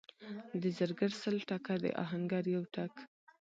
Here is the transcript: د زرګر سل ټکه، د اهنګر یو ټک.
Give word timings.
د 0.61 0.63
زرګر 0.77 1.11
سل 1.21 1.35
ټکه، 1.49 1.75
د 1.83 1.85
اهنګر 2.03 2.43
یو 2.55 2.63
ټک. 2.75 2.93